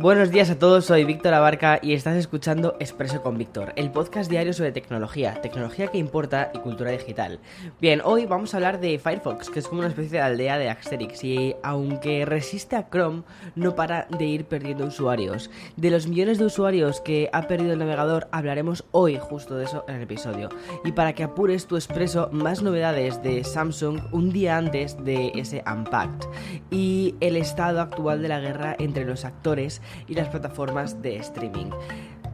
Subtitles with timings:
[0.00, 4.30] Buenos días a todos, soy Víctor Abarca y estás escuchando Expreso con Víctor, el podcast
[4.30, 7.38] diario sobre tecnología, tecnología que importa y cultura digital.
[7.82, 10.70] Bien, hoy vamos a hablar de Firefox, que es como una especie de aldea de
[10.70, 13.24] Asterix y aunque resiste a Chrome,
[13.56, 15.50] no para de ir perdiendo usuarios.
[15.76, 19.84] De los millones de usuarios que ha perdido el navegador, hablaremos hoy justo de eso
[19.86, 20.48] en el episodio.
[20.82, 25.62] Y para que apures tu Expreso, más novedades de Samsung un día antes de ese
[25.70, 26.26] Unpacked
[26.70, 31.70] y el estado actual de la guerra entre los actores y las plataformas de streaming.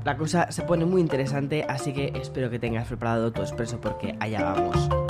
[0.05, 4.15] La cosa se pone muy interesante, así que espero que tengas preparado tu expreso porque
[4.21, 5.06] allá vamos.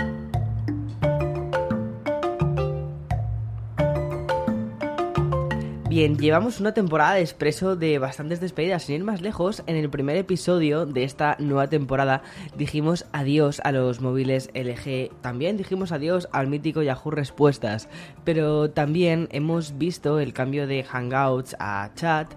[5.97, 8.83] Llevamos una temporada de expreso de bastantes despedidas.
[8.83, 12.23] Sin ir más lejos, en el primer episodio de esta nueva temporada
[12.55, 15.11] dijimos adiós a los móviles LG.
[15.23, 17.89] También dijimos adiós al mítico Yahoo Respuestas.
[18.25, 22.31] Pero también hemos visto el cambio de Hangouts a chat.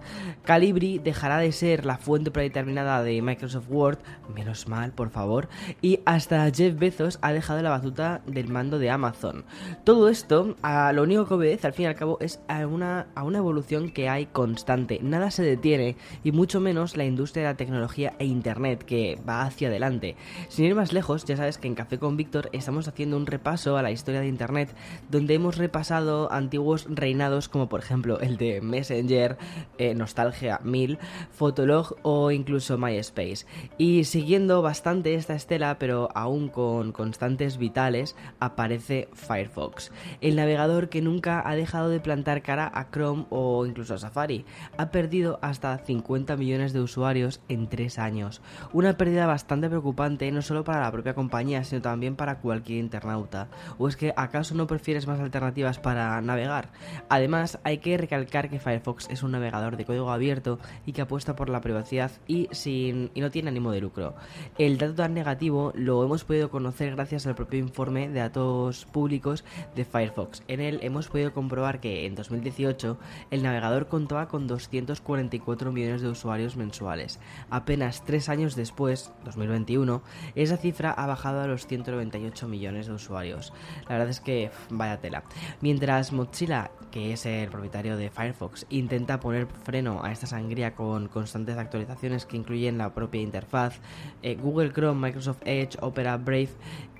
[0.43, 3.99] Calibri dejará de ser la fuente predeterminada de Microsoft Word.
[4.33, 5.49] Menos mal, por favor.
[5.81, 9.43] Y hasta Jeff Bezos ha dejado la batuta del mando de Amazon.
[9.83, 10.55] Todo esto,
[10.93, 13.48] lo único que obedece al fin y al cabo es a una, a una evolución
[13.93, 18.25] que hay constante, nada se detiene y mucho menos la industria de la tecnología e
[18.25, 20.15] internet que va hacia adelante.
[20.49, 23.77] Sin ir más lejos, ya sabes que en Café con Víctor estamos haciendo un repaso
[23.77, 24.73] a la historia de internet
[25.09, 29.37] donde hemos repasado antiguos reinados como por ejemplo el de Messenger,
[29.77, 30.99] eh, Nostalgia 1000,
[31.31, 33.45] Fotolog o incluso MySpace.
[33.77, 41.01] Y siguiendo bastante esta estela, pero aún con constantes vitales, aparece Firefox, el navegador que
[41.01, 44.45] nunca ha dejado de plantar cara a Chrome o incluso Safari.
[44.77, 48.41] Ha perdido hasta 50 millones de usuarios en 3 años.
[48.73, 53.47] Una pérdida bastante preocupante no solo para la propia compañía, sino también para cualquier internauta.
[53.77, 56.69] ¿O es que acaso no prefieres más alternativas para navegar?
[57.09, 61.35] Además, hay que recalcar que Firefox es un navegador de código abierto y que apuesta
[61.35, 64.15] por la privacidad y, sin, y no tiene ánimo de lucro.
[64.57, 69.43] El dato tan negativo lo hemos podido conocer gracias al propio informe de datos públicos
[69.75, 70.43] de Firefox.
[70.47, 72.97] En él hemos podido comprobar que en 2018
[73.31, 77.19] el navegador contaba con 244 millones de usuarios mensuales.
[77.49, 80.01] Apenas tres años después, 2021,
[80.35, 83.53] esa cifra ha bajado a los 198 millones de usuarios.
[83.83, 85.23] La verdad es que vaya tela.
[85.61, 91.07] Mientras Mozilla, que es el propietario de Firefox, intenta poner freno a esta sangría con
[91.07, 93.79] constantes actualizaciones que incluyen la propia interfaz,
[94.21, 96.49] eh, Google Chrome, Microsoft Edge, Opera, Brave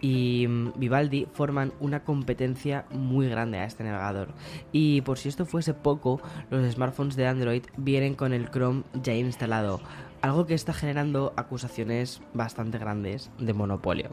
[0.01, 4.29] y mm, Vivaldi forman una competencia muy grande a este navegador.
[4.71, 6.08] Y por si esto fuese poco,
[6.49, 9.79] los smartphones de Android vienen con el Chrome ya instalado,
[10.21, 14.09] algo que está generando acusaciones bastante grandes de monopolio.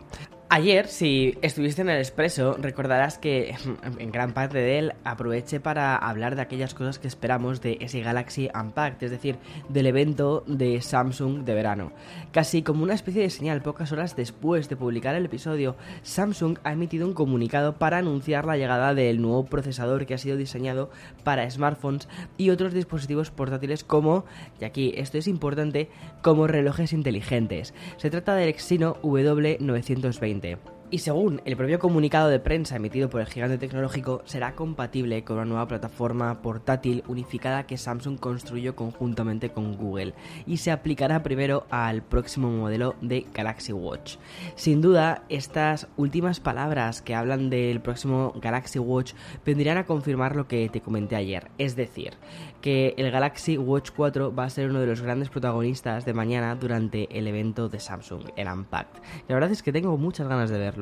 [0.48, 3.56] Ayer, si estuviste en el expreso, recordarás que
[3.98, 8.00] en gran parte de él aproveché para hablar de aquellas cosas que esperamos de ese
[8.00, 11.92] Galaxy Unpacked, es decir, del evento de Samsung de verano.
[12.30, 15.74] Casi como una especie de señal, pocas horas después de publicar el episodio,
[16.04, 20.36] Samsung ha emitido un comunicado para anunciar la llegada del nuevo procesador que ha sido
[20.36, 20.90] diseñado
[21.24, 22.08] para smartphones
[22.38, 24.24] y otros dispositivos portátiles como,
[24.60, 25.90] y aquí esto es importante,
[26.22, 27.74] como relojes inteligentes.
[27.96, 30.75] Se trata del Exynos W920 2020.
[30.90, 35.36] Y según el propio comunicado de prensa emitido por el gigante tecnológico, será compatible con
[35.36, 40.14] una nueva plataforma portátil unificada que Samsung construyó conjuntamente con Google
[40.46, 44.16] y se aplicará primero al próximo modelo de Galaxy Watch.
[44.54, 49.14] Sin duda, estas últimas palabras que hablan del próximo Galaxy Watch
[49.44, 52.14] vendrían a confirmar lo que te comenté ayer, es decir,
[52.60, 56.54] que el Galaxy Watch 4 va a ser uno de los grandes protagonistas de mañana
[56.54, 59.00] durante el evento de Samsung, el Unpacked.
[59.28, 60.75] La verdad es que tengo muchas ganas de verlo.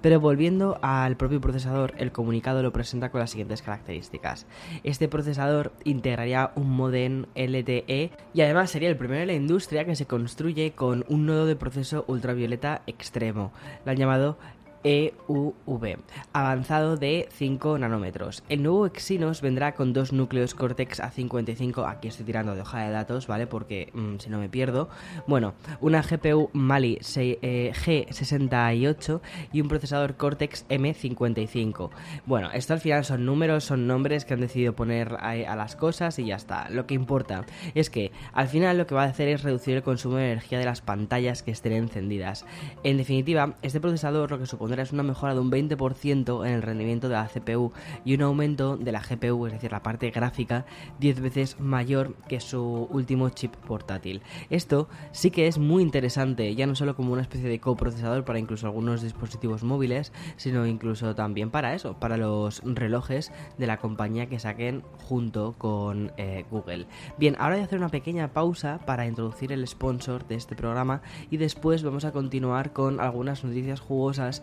[0.00, 4.46] Pero volviendo al propio procesador, el comunicado lo presenta con las siguientes características.
[4.82, 9.96] Este procesador integraría un modem LTE y además sería el primero en la industria que
[9.96, 13.52] se construye con un nodo de proceso ultravioleta extremo.
[13.84, 14.36] Lo han llamado
[14.84, 15.96] EUV,
[16.34, 18.42] avanzado de 5 nanómetros.
[18.50, 22.90] El nuevo Exynos vendrá con dos núcleos Cortex A55, aquí estoy tirando de hoja de
[22.90, 23.46] datos, ¿vale?
[23.46, 24.90] Porque mm, si no me pierdo.
[25.26, 29.20] Bueno, una GPU Mali G68
[29.52, 31.88] y un procesador Cortex M55.
[32.26, 35.76] Bueno, esto al final son números, son nombres que han decidido poner a, a las
[35.76, 36.68] cosas y ya está.
[36.68, 39.82] Lo que importa es que al final lo que va a hacer es reducir el
[39.82, 42.44] consumo de energía de las pantallas que estén encendidas.
[42.82, 46.62] En definitiva, este procesador lo que supondrá es una mejora de un 20% en el
[46.62, 47.72] rendimiento de la CPU
[48.04, 50.66] y un aumento de la GPU, es decir, la parte gráfica,
[51.00, 54.22] 10 veces mayor que su último chip portátil.
[54.50, 58.38] Esto sí que es muy interesante, ya no solo como una especie de coprocesador para
[58.38, 64.26] incluso algunos dispositivos móviles, sino incluso también para eso, para los relojes de la compañía
[64.26, 66.86] que saquen junto con eh, Google.
[67.18, 71.02] Bien, ahora voy a hacer una pequeña pausa para introducir el sponsor de este programa
[71.30, 74.42] y después vamos a continuar con algunas noticias jugosas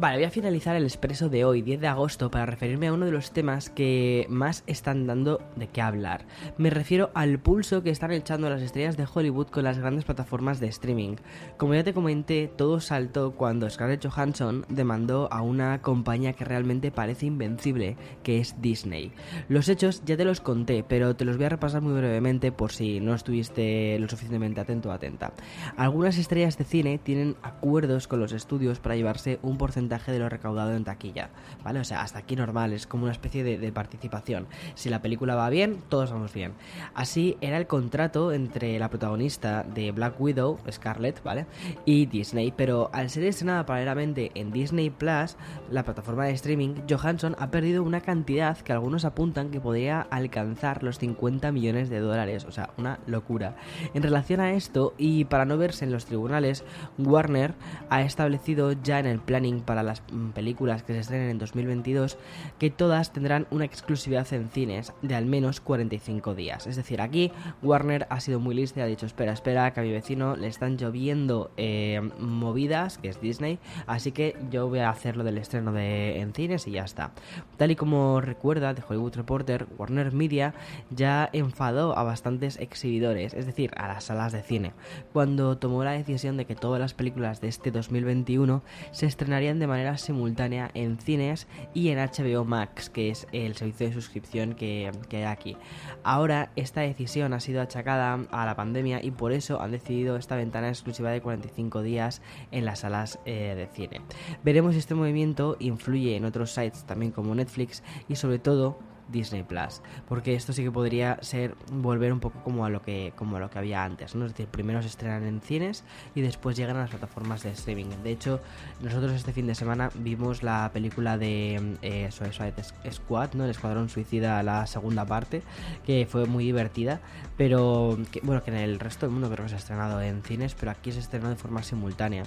[0.00, 3.04] Vale, voy a finalizar el expreso de hoy, 10 de agosto, para referirme a uno
[3.04, 6.24] de los temas que más están dando de qué hablar.
[6.56, 10.58] Me refiero al pulso que están echando las estrellas de Hollywood con las grandes plataformas
[10.58, 11.16] de streaming.
[11.58, 16.90] Como ya te comenté, todo saltó cuando Scarlett Johansson demandó a una compañía que realmente
[16.90, 19.12] parece invencible, que es Disney.
[19.50, 22.72] Los hechos ya te los conté, pero te los voy a repasar muy brevemente por
[22.72, 25.34] si no estuviste lo suficientemente atento o atenta.
[25.76, 30.28] Algunas estrellas de cine tienen acuerdos con los estudios para llevarse un porcentaje de lo
[30.28, 31.30] recaudado en taquilla,
[31.62, 31.80] ¿vale?
[31.80, 34.46] O sea, hasta aquí normal, es como una especie de, de, participación.
[34.74, 36.54] Si la película va bien, todos vamos bien.
[36.94, 41.46] Así era el contrato entre la protagonista de Black Widow, Scarlett, ¿vale?
[41.84, 45.36] Y Disney, pero al ser estrenada paralelamente en Disney Plus,
[45.70, 50.82] la plataforma de streaming, Johansson ha perdido una cantidad que algunos apuntan que podría alcanzar
[50.82, 53.56] los 50 millones de dólares, o sea, una locura.
[53.94, 56.64] En relación a esto, y para no verse en los tribunales,
[56.98, 57.54] Warner
[57.88, 62.18] ha establecido ya en el planning para las mm, películas que se estrenen en 2022
[62.58, 66.66] que todas tendrán una exclusividad en cines de al menos 45 días.
[66.66, 67.32] Es decir, aquí
[67.62, 70.46] Warner ha sido muy lista y ha dicho, espera, espera, que a mi vecino le
[70.46, 75.38] están lloviendo eh, movidas, que es Disney, así que yo voy a hacer lo del
[75.38, 77.12] estreno de, en cines y ya está.
[77.56, 80.54] Tal y como recuerda de Hollywood Reporter, Warner Media
[80.90, 84.72] ya enfadó a bastantes exhibidores, es decir, a las salas de cine,
[85.12, 88.62] cuando tomó la decisión de que todas las películas de este 2021
[88.92, 93.88] se estrenarían de manera simultánea en cines y en HBO Max, que es el servicio
[93.88, 95.56] de suscripción que, hay aquí.
[96.04, 100.36] Ahora esta decisión ha sido achacada a la pandemia y por eso han decidido esta
[100.36, 104.02] ventana exclusiva de 45 días en las salas eh, de cine.
[104.44, 108.78] Veremos si este movimiento influye en otros sites también como Netflix y sobre todo
[109.10, 113.12] Disney Plus, porque esto sí que podría ser volver un poco como a lo que
[113.16, 114.26] como a lo que había antes, ¿no?
[114.26, 115.84] Es decir, primero se estrenan en cines
[116.14, 117.86] y después llegan a las plataformas de streaming.
[118.02, 118.40] De hecho,
[118.82, 122.54] nosotros este fin de semana vimos la película de eh, Suicide
[122.90, 123.44] Squad, ¿no?
[123.44, 125.42] El Escuadrón Suicida, la segunda parte,
[125.84, 127.00] que fue muy divertida,
[127.36, 130.54] pero bueno, que en el resto del mundo creo que se ha estrenado en cines,
[130.54, 132.24] pero aquí se estrenó de forma simultánea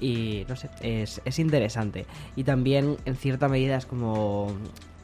[0.00, 2.06] y no sé, es, es interesante.
[2.36, 4.52] Y también en cierta medida es como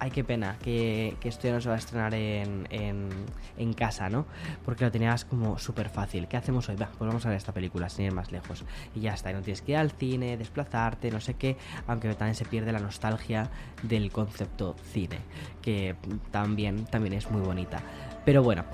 [0.00, 4.26] ay, qué pena que, esto ya no se va a estrenar en, en, casa, ¿no?
[4.64, 6.26] Porque lo tenías como súper fácil.
[6.26, 6.76] ¿Qué hacemos hoy?
[6.76, 8.64] Pues vamos a ver esta película, sin ir más lejos.
[8.94, 12.12] Y ya está, y no tienes que ir al cine, desplazarte, no sé qué, aunque
[12.14, 13.50] también se pierde la nostalgia
[13.82, 15.18] del concepto cine,
[15.62, 15.94] que
[16.30, 17.80] también, también es muy bonita.
[18.24, 18.64] Pero bueno,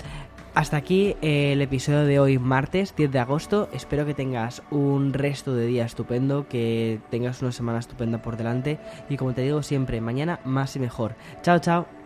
[0.57, 3.69] hasta aquí el episodio de hoy, martes 10 de agosto.
[3.73, 8.79] Espero que tengas un resto de día estupendo, que tengas una semana estupenda por delante.
[9.07, 11.13] Y como te digo siempre, mañana más y mejor.
[11.43, 11.96] Chao, chao.